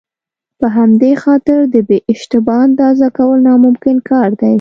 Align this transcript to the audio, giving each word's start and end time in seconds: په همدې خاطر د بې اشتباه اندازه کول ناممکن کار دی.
په 0.59 0.67
همدې 0.77 1.11
خاطر 1.23 1.59
د 1.73 1.75
بې 1.87 1.97
اشتباه 2.13 2.61
اندازه 2.67 3.07
کول 3.17 3.39
ناممکن 3.47 3.95
کار 4.09 4.29
دی. 4.39 4.49